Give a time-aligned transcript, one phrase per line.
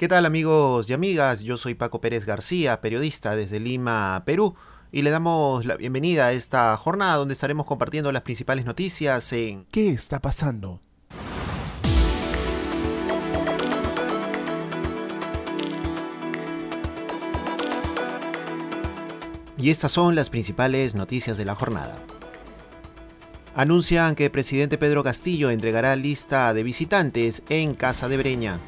[0.00, 1.40] ¿Qué tal amigos y amigas?
[1.40, 4.54] Yo soy Paco Pérez García, periodista desde Lima, Perú,
[4.90, 9.66] y le damos la bienvenida a esta jornada donde estaremos compartiendo las principales noticias en
[9.66, 10.80] ¿Qué está pasando?
[19.58, 21.94] Y estas son las principales noticias de la jornada.
[23.54, 28.60] Anuncian que el presidente Pedro Castillo entregará lista de visitantes en Casa de Breña.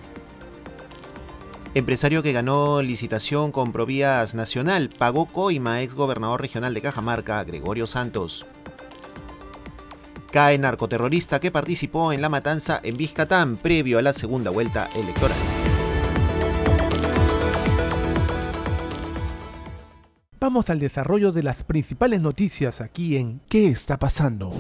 [1.75, 7.87] Empresario que ganó licitación con Provías Nacional pagó coima ex gobernador regional de Cajamarca, Gregorio
[7.87, 8.45] Santos.
[10.31, 15.39] Cae narcoterrorista que participó en la matanza en Vizcatán previo a la segunda vuelta electoral.
[20.39, 24.53] Vamos al desarrollo de las principales noticias aquí en ¿Qué está pasando?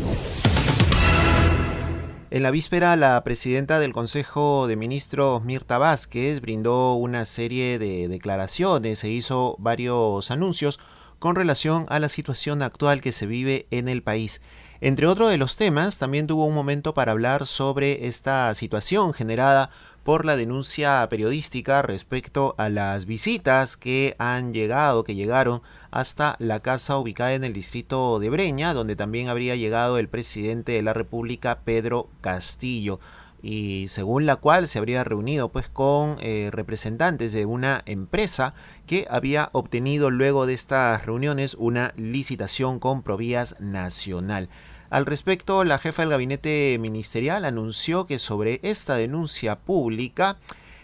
[2.32, 8.08] En la víspera, la presidenta del Consejo de Ministros, Mirta Vázquez, brindó una serie de
[8.08, 10.80] declaraciones e hizo varios anuncios
[11.18, 14.40] con relación a la situación actual que se vive en el país.
[14.80, 19.68] Entre otros de los temas, también tuvo un momento para hablar sobre esta situación generada
[20.02, 26.60] por la denuncia periodística respecto a las visitas que han llegado, que llegaron hasta la
[26.60, 30.92] casa ubicada en el distrito de Breña, donde también habría llegado el presidente de la
[30.92, 32.98] República, Pedro Castillo
[33.42, 38.54] y según la cual se habría reunido pues con eh, representantes de una empresa
[38.86, 44.48] que había obtenido luego de estas reuniones una licitación con Provías Nacional.
[44.92, 50.36] Al respecto, la jefa del gabinete ministerial anunció que sobre esta denuncia pública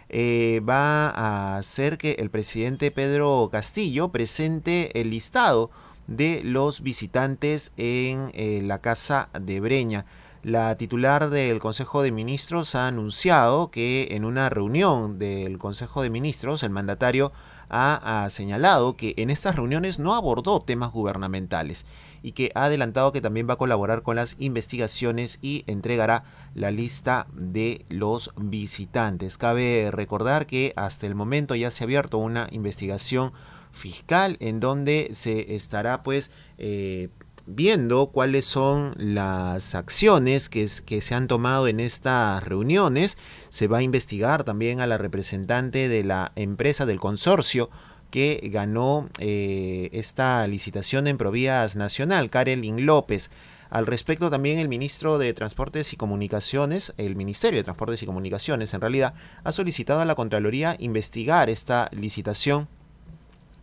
[0.09, 5.70] eh, va a hacer que el presidente Pedro Castillo presente el listado
[6.06, 10.06] de los visitantes en eh, la casa de Breña.
[10.43, 16.09] La titular del Consejo de Ministros ha anunciado que en una reunión del Consejo de
[16.09, 17.31] Ministros el mandatario
[17.69, 21.84] ha, señalado que en estas reuniones no abordó temas gubernamentales
[22.23, 26.25] y que ha adelantado que también va a colaborar con las investigaciones y entregará
[26.55, 29.39] la lista de los visitantes.
[29.39, 33.33] Cabe recordar que hasta el momento ya se ha abierto una investigación
[33.73, 37.09] fiscal en donde se estará pues eh,
[37.47, 43.17] viendo cuáles son las acciones que, que, se han tomado en estas reuniones.
[43.49, 47.71] Se va a investigar también a la representante de la empresa del consorcio
[48.11, 53.31] que ganó eh, esta licitación en Provías Nacional, Karelin López.
[53.71, 58.73] Al respecto también el ministro de Transportes y Comunicaciones, el Ministerio de Transportes y Comunicaciones
[58.73, 59.15] en realidad,
[59.45, 62.67] ha solicitado a la Contraloría investigar esta licitación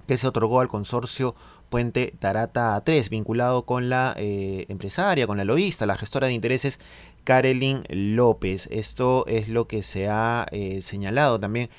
[0.08, 1.36] que se otorgó al consorcio
[1.70, 6.80] Puente Tarata 3, vinculado con la eh, empresaria, con la lobista, la gestora de intereses
[7.26, 8.70] Karelin López.
[8.72, 11.70] Esto es lo que se ha eh, señalado también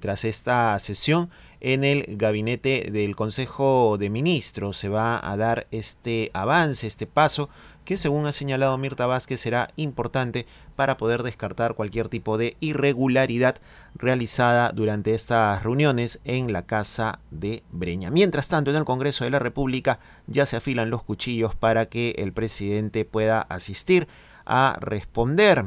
[0.00, 1.30] tras esta sesión
[1.60, 4.76] en el gabinete del Consejo de Ministros.
[4.76, 7.48] Se va a dar este avance, este paso,
[7.84, 10.46] que según ha señalado Mirta Vázquez será importante
[10.76, 13.56] para poder descartar cualquier tipo de irregularidad
[13.94, 18.10] realizada durante estas reuniones en la Casa de Breña.
[18.10, 22.14] Mientras tanto, en el Congreso de la República ya se afilan los cuchillos para que
[22.18, 24.08] el presidente pueda asistir
[24.46, 25.64] a responder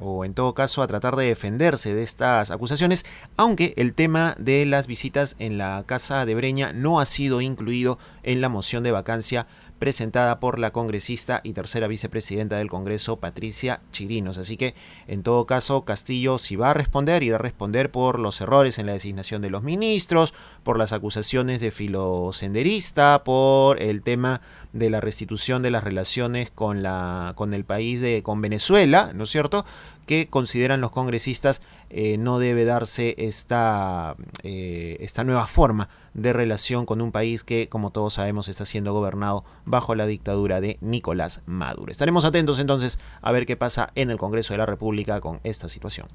[0.00, 3.04] o en todo caso a tratar de defenderse de estas acusaciones,
[3.36, 7.98] aunque el tema de las visitas en la casa de Breña no ha sido incluido
[8.22, 9.46] en la moción de vacancia
[9.80, 14.36] presentada por la congresista y tercera vicepresidenta del Congreso, Patricia Chirinos.
[14.36, 14.74] Así que,
[15.08, 18.86] en todo caso, Castillo, si va a responder, irá a responder por los errores en
[18.86, 24.42] la designación de los ministros, por las acusaciones de filosenderista, por el tema
[24.74, 29.24] de la restitución de las relaciones con, la, con el país de con Venezuela, ¿no
[29.24, 29.64] es cierto?
[30.10, 36.86] que consideran los congresistas eh, no debe darse esta, eh, esta nueva forma de relación
[36.86, 41.40] con un país que, como todos sabemos, está siendo gobernado bajo la dictadura de Nicolás
[41.46, 41.90] Maduro.
[41.90, 45.68] Estaremos atentos entonces a ver qué pasa en el Congreso de la República con esta
[45.68, 46.06] situación.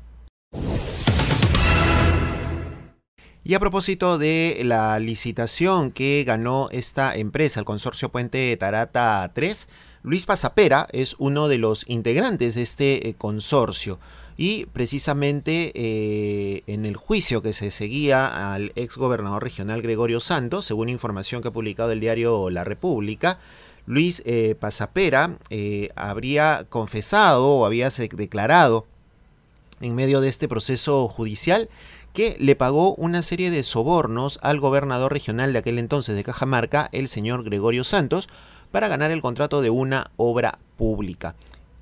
[3.48, 9.68] Y a propósito de la licitación que ganó esta empresa, el consorcio Puente Tarata 3,
[10.02, 14.00] Luis Pasapera es uno de los integrantes de este eh, consorcio
[14.38, 20.66] y precisamente eh, en el juicio que se seguía al ex gobernador regional Gregorio Santos,
[20.66, 23.40] según información que ha publicado el diario La República,
[23.86, 25.38] Luis eh, Pasapera
[25.96, 28.88] habría confesado o había declarado
[29.82, 31.70] en medio de este proceso judicial
[32.16, 36.90] que le pagó una serie de sobornos al gobernador regional de aquel entonces de Cajamarca,
[36.94, 38.30] el señor Gregorio Santos,
[38.72, 41.36] para ganar el contrato de una obra pública.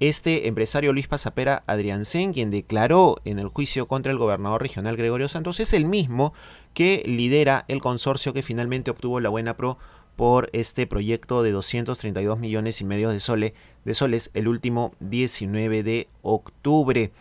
[0.10, 5.30] Este empresario Luis Pasapera Adriansen, quien declaró en el juicio contra el gobernador regional Gregorio
[5.30, 6.34] Santos, es el mismo
[6.74, 9.78] que lidera el consorcio que finalmente obtuvo la buena pro
[10.18, 13.54] por este proyecto de 232 millones y medio de,
[13.86, 17.12] de soles el último 19 de octubre.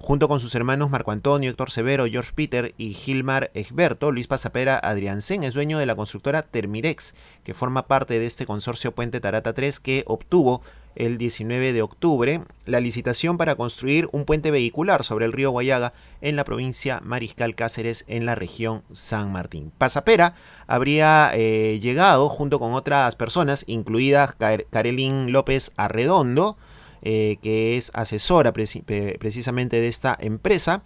[0.00, 4.78] Junto con sus hermanos Marco Antonio, Héctor Severo, George Peter y Gilmar Egberto, Luis Pasapera
[4.78, 9.54] Adriansen es dueño de la constructora Termirex, que forma parte de este consorcio Puente Tarata
[9.54, 10.62] 3 que obtuvo
[10.96, 15.92] el 19 de octubre la licitación para construir un puente vehicular sobre el río Guayaga
[16.20, 19.72] en la provincia Mariscal Cáceres en la región San Martín.
[19.76, 20.34] Pasapera
[20.66, 24.34] habría eh, llegado junto con otras personas, incluida
[24.70, 26.56] Karelin López Arredondo,
[27.02, 30.82] eh, que es asesora precisamente de esta empresa.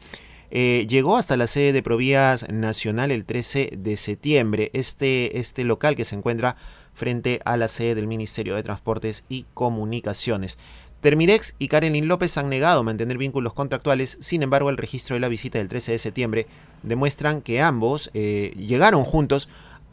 [0.54, 4.70] Eh, llegó hasta la sede de Provías Nacional el 13 de septiembre.
[4.74, 6.56] Este, este local que se encuentra
[6.92, 10.58] frente a la sede del Ministerio de Transportes y Comunicaciones.
[11.00, 15.28] Termirex y Karenin López han negado mantener vínculos contractuales, sin embargo el registro de la
[15.28, 16.46] visita del 13 de septiembre
[16.82, 19.48] demuestran que ambos eh, llegaron juntos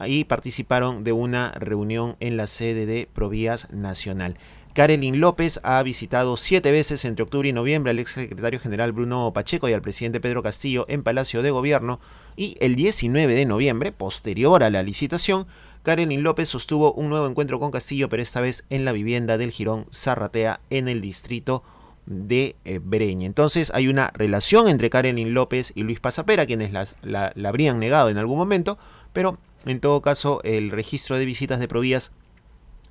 [0.06, 4.36] y participaron de una reunión en la sede de Provías Nacional.
[4.72, 9.32] Karelin López ha visitado siete veces entre octubre y noviembre al ex secretario general Bruno
[9.32, 11.98] Pacheco y al presidente Pedro Castillo en Palacio de Gobierno
[12.36, 15.46] y el 19 de noviembre, posterior a la licitación,
[15.82, 19.50] Karenin López sostuvo un nuevo encuentro con Castillo, pero esta vez en la vivienda del
[19.50, 21.64] Girón Zarratea en el distrito
[22.06, 23.26] de eh, Breña.
[23.26, 26.86] Entonces hay una relación entre Karenin López y Luis Pasapera, quienes la,
[27.34, 28.78] la, habrían negado en algún momento,
[29.12, 32.12] pero en todo caso el registro de visitas de Provías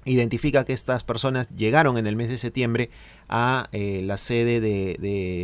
[0.05, 2.89] identifica que estas personas llegaron en el mes de septiembre
[3.27, 4.97] a eh, la sede de,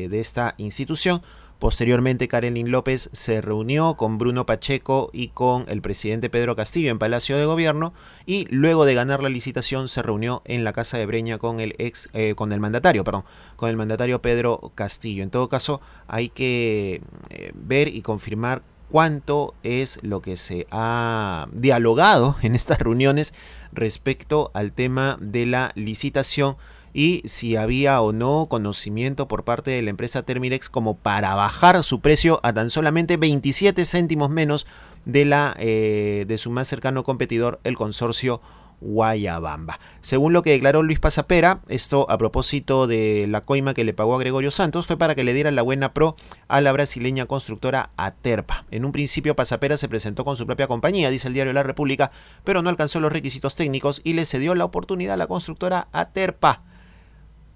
[0.10, 1.22] de esta institución
[1.60, 7.00] Posteriormente, Karenin López se reunió con Bruno Pacheco y con el presidente Pedro Castillo en
[7.00, 7.94] Palacio de Gobierno
[8.26, 11.74] y luego de ganar la licitación se reunió en la Casa de Breña con el
[11.78, 13.24] ex, eh, con el mandatario, perdón,
[13.56, 15.24] con el mandatario Pedro Castillo.
[15.24, 18.62] En todo caso, hay que eh, ver y confirmar
[18.96, 23.34] cuánto es lo que se ha dialogado en estas reuniones
[23.74, 26.56] respecto al tema de la licitación
[26.94, 31.84] y si había o no conocimiento por parte de la empresa Termirex como para bajar
[31.84, 34.66] su precio a tan solamente 27 céntimos menos
[35.04, 38.40] de, la, eh, de su más cercano competidor, el consorcio
[38.82, 39.80] Guayabamba.
[40.02, 44.16] Según lo que declaró Luis Pasapera, esto a propósito de la coima que le pagó
[44.16, 46.16] a Gregorio Santos, fue para que le diera la buena pro
[46.48, 48.66] a la brasileña constructora Aterpa.
[48.72, 52.12] En un principio Pasapera se presentó con su propia compañía, dice el diario La República,
[52.44, 56.64] pero no alcanzó los requisitos técnicos y le cedió la oportunidad a la constructora Aterpa.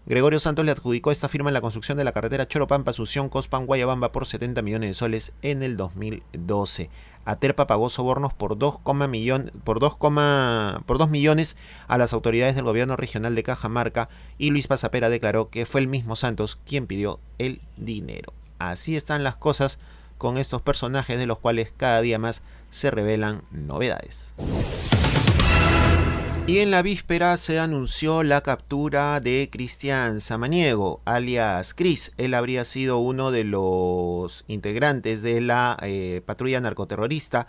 [0.09, 3.67] Gregorio Santos le adjudicó esta firma en la construcción de la carretera Choropampa, Asunción, Cospan,
[3.67, 6.89] Guayabamba por 70 millones de soles en el 2012.
[7.29, 12.65] Aterpa pagó sobornos por 2, millón, por 2, por 2 millones a las autoridades del
[12.65, 14.09] gobierno regional de Cajamarca
[14.39, 18.33] y Luis Pasapera declaró que fue el mismo Santos quien pidió el dinero.
[18.57, 19.77] Así están las cosas
[20.17, 22.41] con estos personajes de los cuales cada día más
[22.71, 24.33] se revelan novedades.
[26.49, 32.11] Y en la víspera se anunció la captura de Cristian Samaniego, alias Cris.
[32.17, 37.45] Él habría sido uno de los integrantes de la eh, patrulla narcoterrorista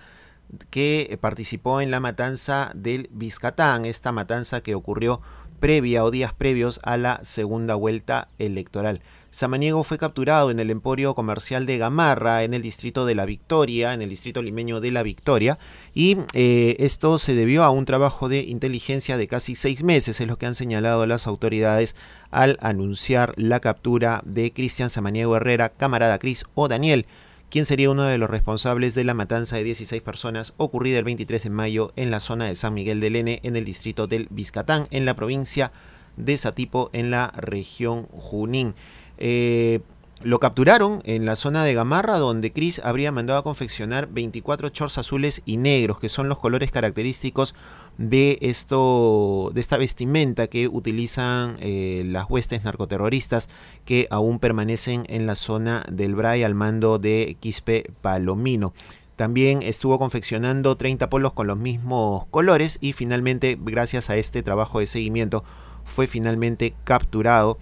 [0.69, 5.23] que participó en la matanza del Vizcatán, esta matanza que ocurrió
[5.61, 9.01] previa o días previos a la segunda vuelta electoral.
[9.31, 13.95] Samaniego fue capturado en el emporio comercial de Gamarra, en el distrito de La Victoria,
[13.95, 15.59] en el distrito limeño de La Victoria,
[15.95, 20.27] y eh, esto se debió a un trabajo de inteligencia de casi seis meses, es
[20.27, 21.95] lo que han señalado las autoridades
[22.33, 27.07] al anunciar la captura de Cristian Samaniego Herrera, camarada Cris o Daniel,
[27.51, 31.45] quien sería uno de los responsables de la matanza de 16 personas ocurrida el 23
[31.45, 34.89] de mayo en la zona de San Miguel del N, en el distrito del Vizcatán,
[34.91, 35.71] en la provincia
[36.17, 38.75] de Satipo, en la región Junín.
[39.21, 39.81] Eh,
[40.23, 44.99] lo capturaron en la zona de Gamarra, donde Chris habría mandado a confeccionar 24 shorts
[44.99, 47.55] azules y negros, que son los colores característicos
[47.97, 53.49] de, esto, de esta vestimenta que utilizan eh, las huestes narcoterroristas
[53.87, 58.75] que aún permanecen en la zona del Bray al mando de Quispe Palomino.
[59.17, 64.81] También estuvo confeccionando 30 polos con los mismos colores y finalmente, gracias a este trabajo
[64.81, 65.45] de seguimiento,
[65.85, 67.59] fue finalmente capturado.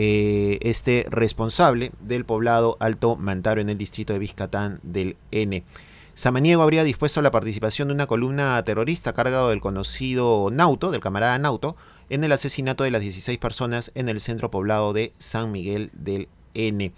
[0.00, 5.64] Eh, este responsable del poblado Alto Mantaro en el distrito de Vizcatán del N.
[6.14, 11.36] Samaniego habría dispuesto la participación de una columna terrorista cargado del conocido Nauto, del camarada
[11.40, 11.74] Nauto,
[12.10, 16.28] en el asesinato de las 16 personas en el centro poblado de San Miguel del
[16.54, 16.92] N.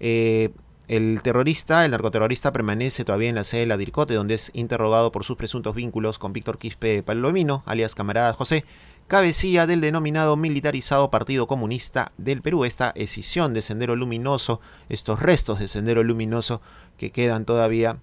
[0.00, 0.48] Eh,
[0.88, 5.12] el terrorista, el narcoterrorista, permanece todavía en la sede de la DIRCOTE, donde es interrogado
[5.12, 8.64] por sus presuntos vínculos con Víctor Quispe Palomino, alias camarada José,
[9.10, 12.64] cabecilla del denominado militarizado Partido Comunista del Perú.
[12.64, 16.62] Esta escisión de Sendero Luminoso, estos restos de Sendero Luminoso
[16.96, 17.98] que quedan todavía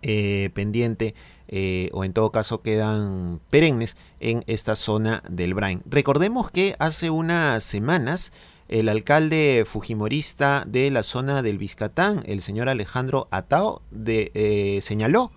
[0.00, 1.14] eh, pendiente
[1.46, 5.82] eh, o en todo caso quedan perennes en esta zona del Brain.
[5.84, 8.32] Recordemos que hace unas semanas
[8.68, 15.32] el alcalde fujimorista de la zona del Vizcatán, el señor Alejandro Atao, de, eh, señaló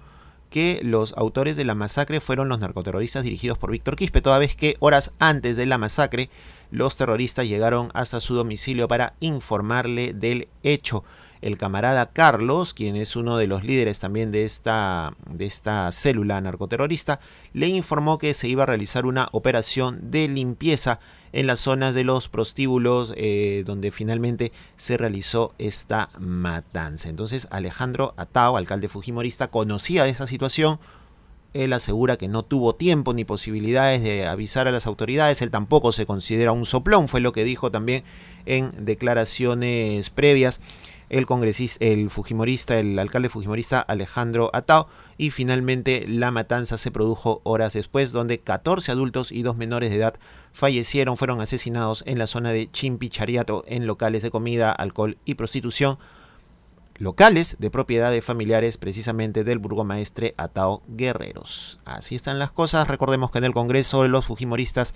[0.56, 4.56] que los autores de la masacre fueron los narcoterroristas dirigidos por Víctor Quispe, toda vez
[4.56, 6.30] que horas antes de la masacre
[6.72, 11.04] los terroristas llegaron hasta su domicilio para informarle del hecho
[11.46, 16.42] el camarada Carlos, quien es uno de los líderes también de esta, de esta célula
[16.42, 17.20] narcoterrorista,
[17.54, 21.00] le informó que se iba a realizar una operación de limpieza
[21.34, 27.10] en las zonas de los prostíbulos eh, donde finalmente se realizó esta matanza.
[27.10, 30.80] Entonces Alejandro Atao, alcalde fujimorista, conocía de esa situación,
[31.54, 35.42] él asegura que no tuvo tiempo ni posibilidades de avisar a las autoridades.
[35.42, 38.04] Él tampoco se considera un soplón, fue lo que dijo también
[38.48, 40.60] en declaraciones previas
[41.10, 47.42] el congresista, el fujimorista, el alcalde fujimorista Alejandro Atao, y finalmente la matanza se produjo
[47.44, 50.16] horas después, donde 14 adultos y dos menores de edad
[50.52, 55.98] fallecieron, fueron asesinados en la zona de Chimpichariato, en locales de comida, alcohol y prostitución,
[56.98, 61.80] locales de propiedad de familiares precisamente del burgomaestre Atao Guerreros.
[61.86, 64.94] Así están las cosas, recordemos que en el Congreso los fujimoristas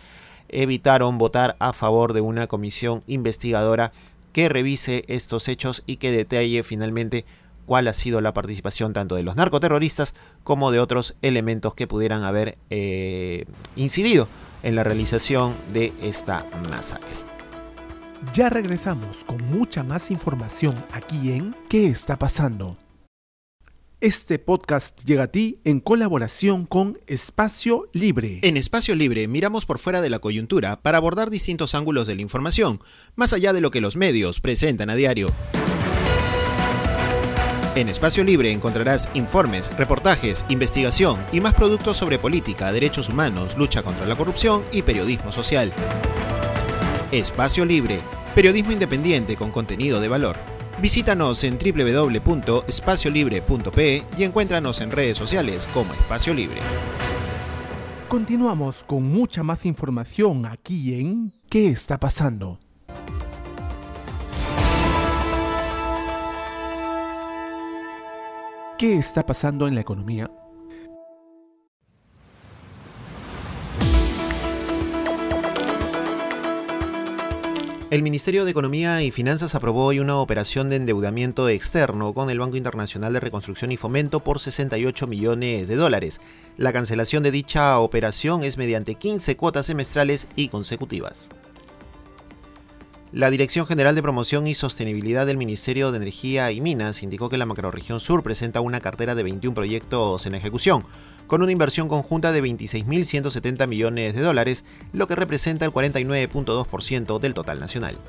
[0.49, 3.91] evitaron votar a favor de una comisión investigadora
[4.33, 7.25] que revise estos hechos y que detalle finalmente
[7.65, 12.23] cuál ha sido la participación tanto de los narcoterroristas como de otros elementos que pudieran
[12.23, 13.45] haber eh,
[13.75, 14.27] incidido
[14.63, 17.13] en la realización de esta masacre.
[18.33, 22.75] Ya regresamos con mucha más información aquí en ¿Qué está pasando?
[24.01, 28.39] Este podcast llega a ti en colaboración con Espacio Libre.
[28.43, 32.21] En Espacio Libre miramos por fuera de la coyuntura para abordar distintos ángulos de la
[32.21, 32.81] información,
[33.17, 35.27] más allá de lo que los medios presentan a diario.
[37.75, 43.83] En Espacio Libre encontrarás informes, reportajes, investigación y más productos sobre política, derechos humanos, lucha
[43.83, 45.73] contra la corrupción y periodismo social.
[47.11, 47.99] Espacio Libre,
[48.33, 50.58] periodismo independiente con contenido de valor.
[50.81, 56.61] Visítanos en www.espaciolibre.pe y encuéntranos en redes sociales como Espacio Libre.
[58.07, 62.59] Continuamos con mucha más información aquí en ¿Qué está pasando?
[68.77, 70.31] ¿Qué está pasando en la economía?
[77.91, 82.37] El Ministerio de Economía y Finanzas aprobó hoy una operación de endeudamiento externo con el
[82.37, 86.21] Banco Internacional de Reconstrucción y Fomento por 68 millones de dólares.
[86.55, 91.29] La cancelación de dicha operación es mediante 15 cuotas semestrales y consecutivas.
[93.11, 97.39] La Dirección General de Promoción y Sostenibilidad del Ministerio de Energía y Minas indicó que
[97.39, 100.83] la macroregión sur presenta una cartera de 21 proyectos en ejecución,
[101.29, 107.35] con una inversión conjunta de 26.170 millones de dólares, lo que representa el 49.2% del
[107.35, 107.99] total nacional.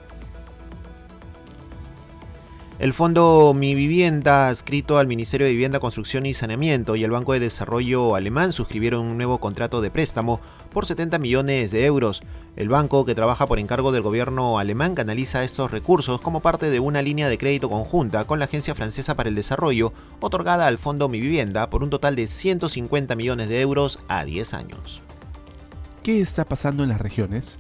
[2.80, 7.34] El fondo Mi Vivienda, adscrito al Ministerio de Vivienda, Construcción y Saneamiento y el Banco
[7.34, 10.40] de Desarrollo Alemán suscribieron un nuevo contrato de préstamo
[10.72, 12.22] por 70 millones de euros.
[12.56, 16.80] El banco, que trabaja por encargo del gobierno alemán, canaliza estos recursos como parte de
[16.80, 21.10] una línea de crédito conjunta con la Agencia Francesa para el Desarrollo, otorgada al Fondo
[21.10, 25.02] Mi Vivienda por un total de 150 millones de euros a 10 años.
[26.02, 27.58] ¿Qué está pasando en las regiones?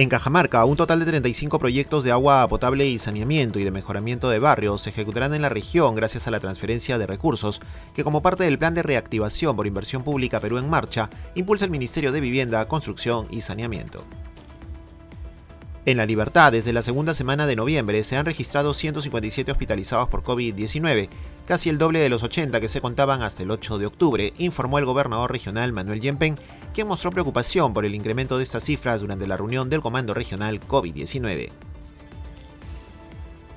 [0.00, 4.30] En Cajamarca, un total de 35 proyectos de agua potable y saneamiento y de mejoramiento
[4.30, 7.60] de barrios se ejecutarán en la región gracias a la transferencia de recursos
[7.94, 11.70] que como parte del plan de reactivación por inversión pública Perú en Marcha, impulsa el
[11.70, 14.02] Ministerio de Vivienda, Construcción y Saneamiento.
[15.84, 20.22] En La Libertad, desde la segunda semana de noviembre, se han registrado 157 hospitalizados por
[20.22, 21.10] COVID-19,
[21.46, 24.78] casi el doble de los 80 que se contaban hasta el 8 de octubre, informó
[24.78, 26.38] el gobernador regional Manuel Yempen,
[26.72, 30.60] quien mostró preocupación por el incremento de estas cifras durante la reunión del Comando Regional
[30.60, 31.50] COVID-19.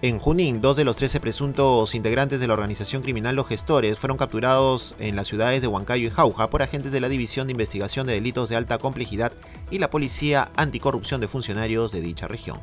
[0.02, 4.18] En Junín, dos de los 13 presuntos integrantes de la organización criminal Los Gestores fueron
[4.18, 8.06] capturados en las ciudades de Huancayo y Jauja por agentes de la División de Investigación
[8.06, 9.32] de Delitos de Alta Complejidad
[9.72, 12.60] y la Policía Anticorrupción de Funcionarios de dicha región.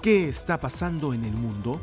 [0.00, 1.80] ¿Qué está pasando en el mundo?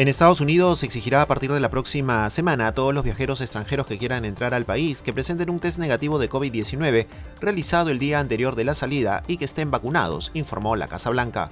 [0.00, 3.42] En Estados Unidos se exigirá a partir de la próxima semana a todos los viajeros
[3.42, 7.06] extranjeros que quieran entrar al país que presenten un test negativo de COVID-19
[7.42, 11.50] realizado el día anterior de la salida y que estén vacunados, informó la Casa Blanca.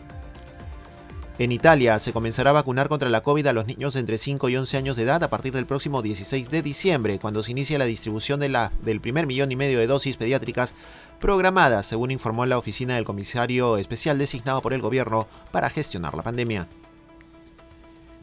[1.39, 4.57] En Italia se comenzará a vacunar contra la COVID a los niños entre 5 y
[4.57, 7.85] 11 años de edad a partir del próximo 16 de diciembre, cuando se inicia la
[7.85, 10.75] distribución de la, del primer millón y medio de dosis pediátricas
[11.21, 16.23] programadas, según informó la oficina del comisario especial designado por el gobierno para gestionar la
[16.23, 16.67] pandemia.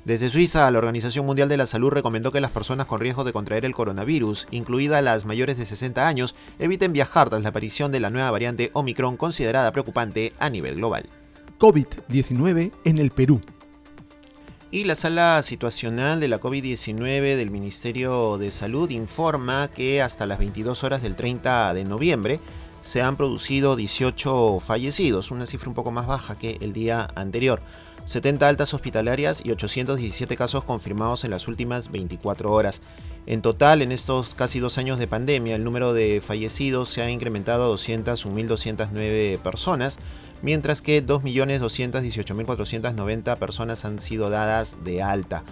[0.06, 3.34] Desde Suiza, la Organización Mundial de la Salud recomendó que las personas con riesgo de
[3.34, 8.00] contraer el coronavirus, incluidas las mayores de 60 años, eviten viajar tras la aparición de
[8.00, 11.10] la nueva variante Omicron considerada preocupante a nivel global.
[11.58, 13.42] COVID-19 en el Perú.
[14.70, 20.38] Y la sala situacional de la COVID-19 del Ministerio de Salud informa que hasta las
[20.38, 22.40] 22 horas del 30 de noviembre
[22.86, 27.60] se han producido 18 fallecidos, una cifra un poco más baja que el día anterior.
[28.06, 32.84] 70 altas hospitalarias y 817 casos confirmados en las últimas 24 horas.
[33.26, 37.10] En total, en estos casi dos años de pandemia, el número de fallecidos se ha
[37.10, 39.98] incrementado a 201.209 personas,
[40.44, 45.44] mientras que 2.218.490 personas han sido dadas de alta.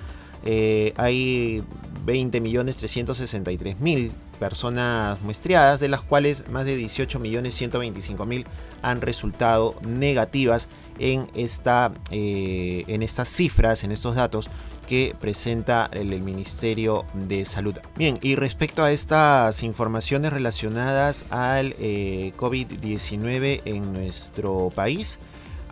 [0.45, 1.63] Eh, hay
[2.05, 8.45] 20.363.000 personas muestreadas, de las cuales más de 18.125.000
[8.81, 10.67] han resultado negativas
[10.99, 14.49] en, esta, eh, en estas cifras, en estos datos
[14.87, 17.75] que presenta el, Ministerio de Salud.
[17.95, 25.19] Bien, y respecto a estas informaciones relacionadas al eh, COVID-19 en nuestro país,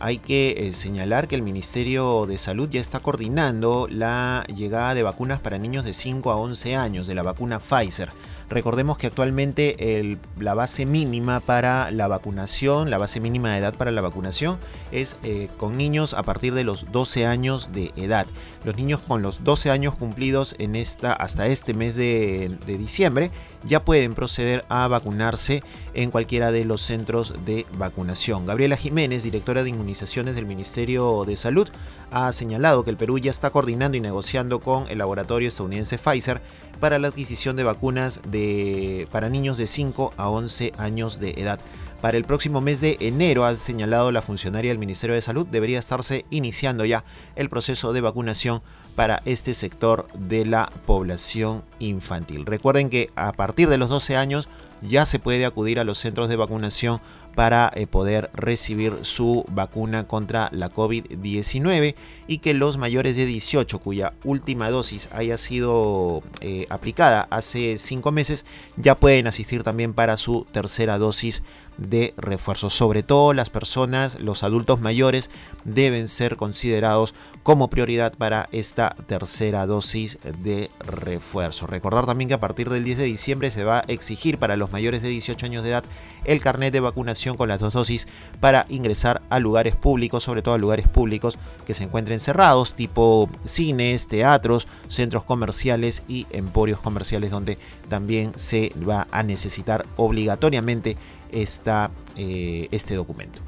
[0.02, 5.04] hay que eh, señalar que el Ministerio de Salud ya está coordinando la llegada de
[5.04, 8.10] vacunas para niños de 5 a 11 años, de la vacuna Pfizer.
[8.52, 13.92] Recordemos que actualmente la base mínima para la vacunación, la base mínima de edad para
[13.92, 14.58] la vacunación
[14.92, 18.28] es eh, con niños a partir de los 12 años de edad.
[18.66, 23.32] Los niños con los 12 años cumplidos en esta, hasta este mes de, de diciembre
[23.64, 28.46] ya pueden proceder a vacunarse en cualquiera de los centros de vacunación.
[28.46, 31.70] Gabriela Jiménez, directora de inmunizaciones del Ministerio de Salud,
[32.12, 36.42] ha señalado que el Perú ya está coordinando y negociando con el laboratorio estadounidense Pfizer
[36.82, 41.60] para la adquisición de vacunas de, para niños de 5 a 11 años de edad.
[42.02, 45.78] Para el próximo mes de enero, ha señalado la funcionaria del Ministerio de Salud, debería
[45.78, 48.64] estarse iniciando ya el proceso de vacunación
[48.96, 52.48] para este sector de la población infantil.
[52.48, 54.50] Recuerden que a partir de los 12 años
[54.82, 57.00] ya se puede acudir a los centros de vacunación
[57.36, 61.96] para eh, poder recibir su vacuna contra la COVID-19
[62.28, 68.12] y que los mayores de 18 cuya última dosis haya sido eh, aplicada hace 5
[68.12, 68.46] meses
[68.78, 71.44] ya pueden asistir también para su tercera dosis
[71.82, 72.70] de refuerzo.
[72.70, 75.30] Sobre todo las personas, los adultos mayores
[75.66, 77.14] deben ser considerados
[77.44, 81.66] como prioridad para esta tercera dosis de refuerzo.
[81.66, 84.72] Recordar también que a partir del 10 de diciembre se va a exigir para los
[84.72, 85.84] mayores de 18 años de edad
[86.24, 88.08] el carnet de vacunación con las dos dosis
[88.40, 93.28] para ingresar a lugares públicos, sobre todo a lugares públicos que se encuentren cerrados, tipo
[93.44, 97.58] cines, teatros, centros comerciales y emporios comerciales donde
[97.90, 100.98] también se va a necesitar obligatoriamente
[101.32, 103.42] esta, eh, este documento.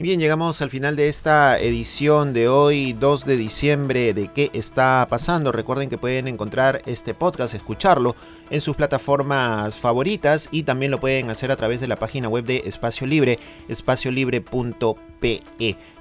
[0.00, 4.50] Y bien, llegamos al final de esta edición de hoy, 2 de diciembre, de qué
[4.54, 5.52] está pasando.
[5.52, 8.16] Recuerden que pueden encontrar este podcast, escucharlo
[8.48, 12.46] en sus plataformas favoritas y también lo pueden hacer a través de la página web
[12.46, 13.38] de Espacio Libre,
[13.68, 15.42] espaciolibre.pe.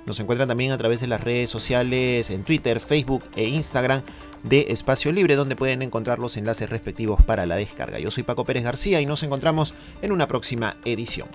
[0.05, 4.01] Nos encuentran también a través de las redes sociales en Twitter, Facebook e Instagram
[4.43, 7.99] de Espacio Libre, donde pueden encontrar los enlaces respectivos para la descarga.
[7.99, 11.27] Yo soy Paco Pérez García y nos encontramos en una próxima edición.